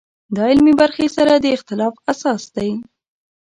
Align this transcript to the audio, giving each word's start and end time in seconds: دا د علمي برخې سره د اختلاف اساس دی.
دا 0.35 0.43
د 0.43 0.47
علمي 0.49 0.73
برخې 0.81 1.07
سره 1.17 1.33
د 1.37 1.45
اختلاف 1.55 1.93
اساس 2.11 2.43
دی. 2.55 2.69